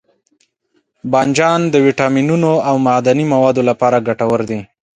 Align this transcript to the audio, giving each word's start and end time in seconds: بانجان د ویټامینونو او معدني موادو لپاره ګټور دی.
بانجان 1.11 1.61
د 1.69 1.75
ویټامینونو 1.85 2.51
او 2.69 2.75
معدني 2.85 3.25
موادو 3.33 3.61
لپاره 3.69 4.03
ګټور 4.07 4.39
دی. 4.49 4.59